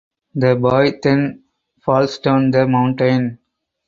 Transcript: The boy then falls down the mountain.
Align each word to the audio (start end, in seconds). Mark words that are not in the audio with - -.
The 0.33 0.55
boy 0.55 0.93
then 1.03 1.43
falls 1.85 2.17
down 2.17 2.49
the 2.49 2.67
mountain. 2.67 3.37